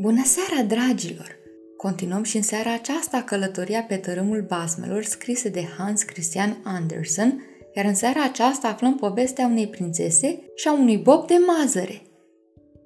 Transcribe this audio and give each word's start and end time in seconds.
Bună 0.00 0.22
seara, 0.24 0.66
dragilor! 0.66 1.36
Continuăm 1.76 2.22
și 2.22 2.36
în 2.36 2.42
seara 2.42 2.72
aceasta 2.72 3.22
călătoria 3.22 3.82
pe 3.82 3.96
tărâmul 3.96 4.44
basmelor 4.48 5.02
scrise 5.02 5.48
de 5.48 5.64
Hans 5.78 6.02
Christian 6.02 6.56
Andersen, 6.64 7.42
iar 7.74 7.84
în 7.84 7.94
seara 7.94 8.24
aceasta 8.24 8.68
aflăm 8.68 8.94
povestea 8.96 9.46
unei 9.46 9.66
prințese 9.66 10.38
și 10.54 10.68
a 10.68 10.72
unui 10.72 10.96
bob 10.96 11.26
de 11.26 11.34
mazăre. 11.46 12.02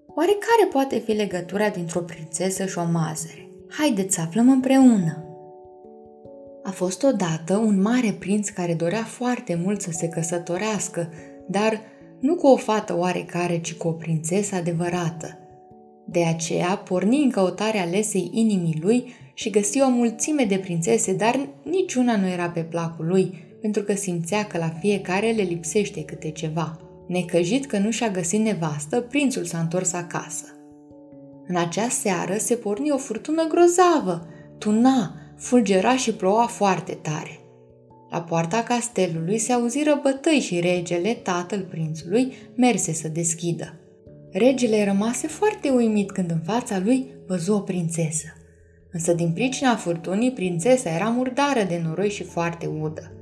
Oare 0.06 0.30
care 0.30 0.68
poate 0.72 0.98
fi 0.98 1.12
legătura 1.12 1.68
dintre 1.68 1.98
o 1.98 2.02
prințesă 2.02 2.66
și 2.66 2.78
o 2.78 2.84
mazăre? 2.92 3.48
Haideți 3.68 4.14
să 4.14 4.20
aflăm 4.20 4.50
împreună! 4.50 5.24
A 6.62 6.70
fost 6.70 7.02
odată 7.02 7.56
un 7.56 7.80
mare 7.80 8.16
prinț 8.18 8.48
care 8.48 8.74
dorea 8.74 9.04
foarte 9.04 9.60
mult 9.64 9.80
să 9.80 9.90
se 9.90 10.08
căsătorească, 10.08 11.12
dar 11.48 11.80
nu 12.20 12.34
cu 12.34 12.46
o 12.46 12.56
fată 12.56 12.96
oarecare, 12.96 13.60
ci 13.60 13.74
cu 13.74 13.88
o 13.88 13.92
prințesă 13.92 14.54
adevărată– 14.54 15.38
de 16.04 16.24
aceea 16.24 16.76
porni 16.76 17.22
în 17.22 17.30
căutarea 17.30 17.82
alesei 17.82 18.30
inimii 18.32 18.78
lui 18.82 19.14
și 19.34 19.50
găsi 19.50 19.80
o 19.80 19.88
mulțime 19.88 20.44
de 20.44 20.58
prințese, 20.58 21.12
dar 21.12 21.48
niciuna 21.62 22.16
nu 22.16 22.26
era 22.26 22.50
pe 22.50 22.60
placul 22.60 23.06
lui, 23.06 23.44
pentru 23.60 23.82
că 23.82 23.94
simțea 23.94 24.44
că 24.44 24.58
la 24.58 24.68
fiecare 24.80 25.30
le 25.30 25.42
lipsește 25.42 26.02
câte 26.02 26.30
ceva. 26.30 26.78
Necăjit 27.06 27.66
că 27.66 27.78
nu 27.78 27.90
și-a 27.90 28.10
găsit 28.10 28.40
nevastă, 28.40 29.00
prințul 29.00 29.44
s-a 29.44 29.58
întors 29.58 29.92
acasă. 29.92 30.44
În 31.46 31.56
acea 31.56 31.88
seară 31.88 32.36
se 32.36 32.54
porni 32.54 32.90
o 32.90 32.96
furtună 32.96 33.46
grozavă, 33.48 34.26
tuna, 34.58 35.14
fulgera 35.36 35.96
și 35.96 36.12
ploua 36.12 36.46
foarte 36.46 36.92
tare. 36.92 37.38
La 38.10 38.22
poarta 38.22 38.62
castelului 38.62 39.38
se 39.38 39.52
auziră 39.52 40.00
bătăi 40.02 40.40
și 40.40 40.60
regele, 40.60 41.12
tatăl 41.12 41.60
prințului, 41.70 42.32
merse 42.56 42.92
să 42.92 43.08
deschidă. 43.08 43.78
Regele 44.36 44.84
rămase 44.84 45.26
foarte 45.26 45.68
uimit 45.68 46.10
când 46.10 46.30
în 46.30 46.40
fața 46.44 46.78
lui 46.78 47.06
văzu 47.26 47.54
o 47.54 47.60
prințesă. 47.60 48.26
Însă 48.90 49.12
din 49.12 49.32
pricina 49.32 49.76
furtunii, 49.76 50.32
prințesa 50.32 50.90
era 50.90 51.08
murdară 51.08 51.62
de 51.62 51.82
noroi 51.84 52.10
și 52.10 52.22
foarte 52.22 52.66
udă. 52.66 53.12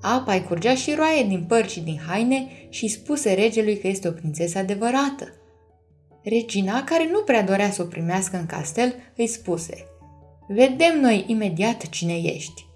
Apa 0.00 0.32
îi 0.32 0.42
curgea 0.42 0.74
și 0.74 0.94
roaie 0.94 1.24
din 1.24 1.44
păr 1.48 1.68
și 1.68 1.80
din 1.80 2.00
haine 2.06 2.46
și 2.68 2.88
spuse 2.88 3.34
regelui 3.34 3.78
că 3.78 3.86
este 3.86 4.08
o 4.08 4.10
prințesă 4.10 4.58
adevărată. 4.58 5.32
Regina, 6.22 6.84
care 6.84 7.08
nu 7.12 7.20
prea 7.20 7.42
dorea 7.42 7.70
să 7.70 7.82
o 7.82 7.86
primească 7.86 8.36
în 8.36 8.46
castel, 8.46 8.94
îi 9.16 9.26
spuse 9.26 9.86
Vedem 10.48 11.00
noi 11.00 11.24
imediat 11.26 11.88
cine 11.88 12.16
ești. 12.16 12.66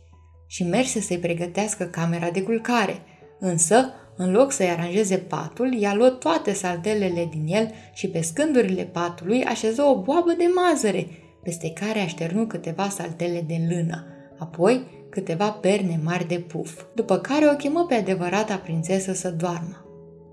Și 0.47 0.65
merse 0.65 1.01
să-i 1.01 1.19
pregătească 1.19 1.85
camera 1.85 2.31
de 2.31 2.43
culcare, 2.43 3.03
însă 3.39 3.93
în 4.17 4.33
loc 4.33 4.53
să-i 4.53 4.69
aranjeze 4.69 5.17
patul, 5.17 5.73
i-a 5.73 5.95
luat 5.95 6.19
toate 6.19 6.53
saltelele 6.53 7.29
din 7.31 7.45
el 7.47 7.71
și 7.93 8.09
pe 8.09 8.21
scândurile 8.21 8.83
patului 8.83 9.45
așeză 9.45 9.83
o 9.83 10.03
boabă 10.03 10.33
de 10.33 10.51
mazăre, 10.55 11.07
peste 11.43 11.73
care 11.73 12.01
așternu 12.01 12.47
câteva 12.47 12.89
saltele 12.89 13.45
de 13.47 13.67
lână, 13.69 14.07
apoi 14.39 14.87
câteva 15.11 15.51
perne 15.51 16.01
mari 16.05 16.29
de 16.29 16.39
puf, 16.39 16.83
după 16.95 17.19
care 17.19 17.49
o 17.53 17.57
chemă 17.57 17.85
pe 17.89 17.95
adevărata 17.95 18.57
prințesă 18.57 19.13
să 19.13 19.31
doarmă. 19.31 19.85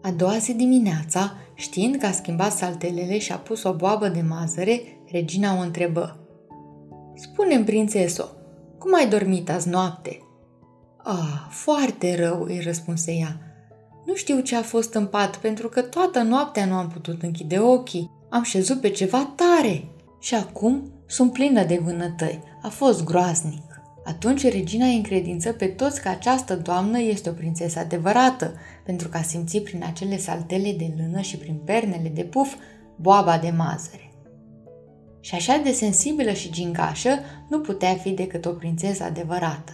A 0.01 0.11
doua 0.11 0.37
zi 0.37 0.53
dimineața, 0.53 1.33
știind 1.53 1.95
că 1.95 2.05
a 2.05 2.11
schimbat 2.11 2.51
saltelele 2.51 3.17
și 3.17 3.31
a 3.31 3.37
pus 3.37 3.63
o 3.63 3.73
boabă 3.73 4.07
de 4.07 4.21
mazăre, 4.21 4.81
regina 5.11 5.57
o 5.57 5.61
întrebă. 5.61 6.19
Spune-mi, 7.15 7.65
prințeso, 7.65 8.25
cum 8.77 8.95
ai 8.95 9.09
dormit 9.09 9.49
azi 9.49 9.69
noapte?" 9.69 10.21
Ah, 11.03 11.47
foarte 11.49 12.15
rău, 12.15 12.43
îi 12.43 12.61
răspunse 12.63 13.11
ea. 13.11 13.46
Nu 14.07 14.15
știu 14.15 14.39
ce 14.39 14.55
a 14.55 14.61
fost 14.61 14.93
în 14.93 15.05
pat, 15.05 15.37
pentru 15.37 15.69
că 15.69 15.81
toată 15.81 16.21
noaptea 16.21 16.65
nu 16.65 16.73
am 16.73 16.87
putut 16.87 17.21
închide 17.21 17.59
ochii. 17.59 18.11
Am 18.29 18.43
șezut 18.43 18.81
pe 18.81 18.89
ceva 18.89 19.33
tare. 19.35 19.83
Și 20.19 20.35
acum 20.35 20.91
sunt 21.05 21.31
plină 21.31 21.63
de 21.63 21.79
vânătăi. 21.83 22.43
A 22.61 22.67
fost 22.67 23.03
groaznic. 23.03 23.81
Atunci 24.05 24.43
regina 24.43 24.85
îi 24.85 24.95
încredință 24.95 25.51
pe 25.51 25.65
toți 25.65 26.01
că 26.01 26.09
această 26.09 26.55
doamnă 26.55 26.99
este 26.99 27.29
o 27.29 27.33
prințesă 27.33 27.79
adevărată, 27.79 28.53
pentru 28.85 29.07
că 29.09 29.17
a 29.17 29.21
simțit 29.21 29.63
prin 29.63 29.83
acele 29.87 30.17
saltele 30.17 30.71
de 30.77 30.93
lână 30.97 31.21
și 31.21 31.37
prin 31.37 31.55
pernele 31.65 32.09
de 32.09 32.23
puf 32.23 32.55
boaba 32.95 33.37
de 33.37 33.53
mazăre. 33.57 34.11
Și 35.19 35.35
așa 35.35 35.57
de 35.63 35.71
sensibilă 35.71 36.31
și 36.31 36.51
gingașă 36.51 37.09
nu 37.49 37.59
putea 37.59 37.93
fi 37.93 38.09
decât 38.09 38.45
o 38.45 38.49
prințesă 38.49 39.03
adevărată. 39.03 39.71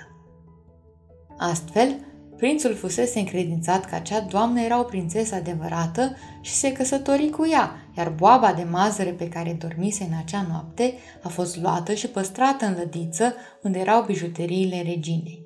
Astfel, 1.37 1.95
Prințul 2.43 2.75
fusese 2.75 3.19
încredințat 3.19 3.85
că 3.85 3.95
acea 3.95 4.19
doamnă 4.19 4.61
era 4.61 4.79
o 4.79 4.83
prințesă 4.83 5.35
adevărată 5.35 6.15
și 6.41 6.51
se 6.51 6.71
căsători 6.71 7.29
cu 7.29 7.47
ea, 7.51 7.71
iar 7.97 8.09
boaba 8.09 8.53
de 8.53 8.63
mazăre 8.63 9.09
pe 9.11 9.29
care 9.29 9.57
dormise 9.59 10.03
în 10.03 10.17
acea 10.23 10.45
noapte 10.49 10.93
a 11.21 11.27
fost 11.27 11.57
luată 11.61 11.93
și 11.93 12.07
păstrată 12.07 12.65
în 12.65 12.75
lădiță 12.77 13.35
unde 13.61 13.79
erau 13.79 14.03
bijuteriile 14.03 14.81
reginei. 14.81 15.45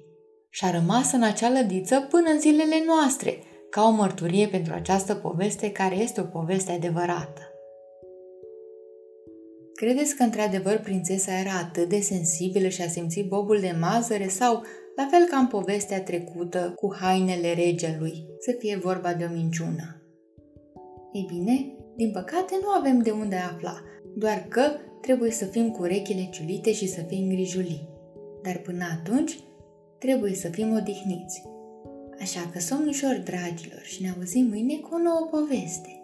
Și 0.49 0.65
a 0.65 0.71
rămas 0.71 1.11
în 1.11 1.23
acea 1.23 1.49
lădiță 1.49 2.07
până 2.09 2.29
în 2.29 2.39
zilele 2.39 2.83
noastre, 2.85 3.37
ca 3.69 3.83
o 3.83 3.91
mărturie 3.91 4.47
pentru 4.47 4.73
această 4.73 5.15
poveste 5.15 5.71
care 5.71 5.95
este 5.95 6.21
o 6.21 6.23
poveste 6.23 6.71
adevărată. 6.71 7.41
Credeți 9.73 10.15
că 10.15 10.23
într-adevăr 10.23 10.77
prințesa 10.77 11.39
era 11.39 11.57
atât 11.57 11.89
de 11.89 11.99
sensibilă 11.99 12.67
și 12.67 12.81
a 12.81 12.87
simțit 12.87 13.27
bobul 13.27 13.59
de 13.59 13.77
mazăre 13.79 14.27
sau 14.27 14.63
la 14.97 15.07
fel 15.11 15.25
ca 15.29 15.37
în 15.37 15.47
povestea 15.47 16.03
trecută 16.03 16.73
cu 16.75 16.95
hainele 16.99 17.53
regelui, 17.53 18.25
să 18.39 18.55
fie 18.59 18.77
vorba 18.77 19.13
de 19.13 19.27
o 19.29 19.33
minciună. 19.33 20.01
Ei 21.13 21.25
bine, 21.27 21.75
din 21.95 22.11
păcate 22.11 22.57
nu 22.61 22.69
avem 22.69 23.01
de 23.01 23.11
unde 23.11 23.35
afla, 23.35 23.81
doar 24.15 24.45
că 24.49 24.61
trebuie 25.01 25.31
să 25.31 25.45
fim 25.45 25.71
cu 25.71 25.81
urechile 25.81 26.29
ciulite 26.31 26.73
și 26.73 26.87
să 26.87 27.01
fim 27.01 27.27
grijuli. 27.27 27.89
Dar 28.43 28.57
până 28.57 28.85
atunci, 28.99 29.39
trebuie 29.99 30.33
să 30.33 30.47
fim 30.47 30.71
odihniți. 30.71 31.41
Așa 32.21 32.49
că 32.51 32.59
somn 32.59 32.87
ușor, 32.87 33.21
dragilor, 33.23 33.81
și 33.81 34.01
ne 34.01 34.09
auzim 34.17 34.45
mâine 34.45 34.75
cu 34.75 34.89
o 34.95 34.97
nouă 34.97 35.27
poveste. 35.31 36.01